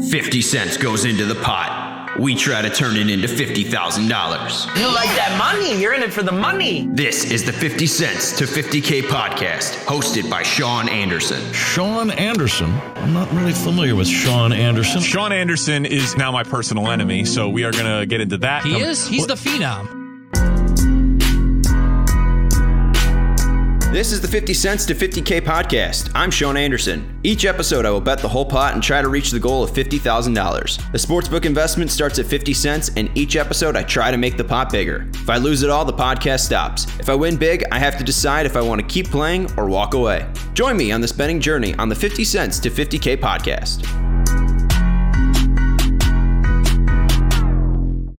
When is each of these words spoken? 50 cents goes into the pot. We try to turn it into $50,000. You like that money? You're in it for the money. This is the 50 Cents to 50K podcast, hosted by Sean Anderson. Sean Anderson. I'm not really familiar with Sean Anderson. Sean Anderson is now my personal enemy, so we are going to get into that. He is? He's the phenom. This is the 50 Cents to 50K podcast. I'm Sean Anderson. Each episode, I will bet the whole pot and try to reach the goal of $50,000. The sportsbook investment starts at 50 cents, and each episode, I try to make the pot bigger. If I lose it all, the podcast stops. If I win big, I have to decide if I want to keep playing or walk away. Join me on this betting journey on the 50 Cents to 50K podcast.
50 0.00 0.42
cents 0.42 0.76
goes 0.76 1.04
into 1.04 1.24
the 1.24 1.34
pot. 1.34 2.16
We 2.18 2.34
try 2.34 2.62
to 2.62 2.70
turn 2.70 2.96
it 2.96 3.10
into 3.10 3.28
$50,000. 3.28 4.78
You 4.78 4.86
like 4.86 5.08
that 5.16 5.36
money? 5.38 5.78
You're 5.80 5.94
in 5.94 6.02
it 6.02 6.12
for 6.12 6.22
the 6.22 6.32
money. 6.32 6.86
This 6.90 7.30
is 7.30 7.44
the 7.44 7.52
50 7.52 7.86
Cents 7.86 8.36
to 8.38 8.44
50K 8.44 9.02
podcast, 9.02 9.84
hosted 9.84 10.30
by 10.30 10.42
Sean 10.42 10.88
Anderson. 10.88 11.52
Sean 11.52 12.10
Anderson. 12.10 12.72
I'm 12.96 13.12
not 13.12 13.30
really 13.32 13.52
familiar 13.52 13.94
with 13.94 14.08
Sean 14.08 14.52
Anderson. 14.52 15.00
Sean 15.02 15.32
Anderson 15.32 15.84
is 15.84 16.16
now 16.16 16.32
my 16.32 16.42
personal 16.42 16.90
enemy, 16.90 17.24
so 17.24 17.48
we 17.48 17.64
are 17.64 17.72
going 17.72 18.00
to 18.00 18.06
get 18.06 18.20
into 18.20 18.38
that. 18.38 18.64
He 18.64 18.80
is? 18.80 19.06
He's 19.06 19.26
the 19.26 19.34
phenom. 19.34 19.95
This 23.92 24.10
is 24.10 24.20
the 24.20 24.26
50 24.28 24.52
Cents 24.52 24.84
to 24.86 24.94
50K 24.94 25.40
podcast. 25.40 26.10
I'm 26.14 26.30
Sean 26.30 26.56
Anderson. 26.56 27.18
Each 27.22 27.44
episode, 27.44 27.86
I 27.86 27.90
will 27.90 28.00
bet 28.00 28.18
the 28.18 28.28
whole 28.28 28.44
pot 28.44 28.74
and 28.74 28.82
try 28.82 29.00
to 29.00 29.08
reach 29.08 29.30
the 29.30 29.38
goal 29.38 29.62
of 29.62 29.70
$50,000. 29.70 30.92
The 30.92 30.98
sportsbook 30.98 31.44
investment 31.46 31.92
starts 31.92 32.18
at 32.18 32.26
50 32.26 32.52
cents, 32.52 32.90
and 32.96 33.08
each 33.16 33.36
episode, 33.36 33.76
I 33.76 33.84
try 33.84 34.10
to 34.10 34.16
make 34.16 34.36
the 34.36 34.44
pot 34.44 34.70
bigger. 34.70 35.08
If 35.14 35.30
I 35.30 35.36
lose 35.36 35.62
it 35.62 35.70
all, 35.70 35.84
the 35.84 35.92
podcast 35.92 36.40
stops. 36.40 36.86
If 36.98 37.08
I 37.08 37.14
win 37.14 37.36
big, 37.36 37.64
I 37.70 37.78
have 37.78 37.96
to 37.96 38.04
decide 38.04 38.44
if 38.44 38.56
I 38.56 38.60
want 38.60 38.80
to 38.80 38.86
keep 38.86 39.08
playing 39.08 39.48
or 39.56 39.68
walk 39.68 39.94
away. 39.94 40.26
Join 40.52 40.76
me 40.76 40.90
on 40.90 41.00
this 41.00 41.12
betting 41.12 41.40
journey 41.40 41.74
on 41.76 41.88
the 41.88 41.94
50 41.94 42.24
Cents 42.24 42.58
to 42.60 42.70
50K 42.70 43.16
podcast. 43.16 44.05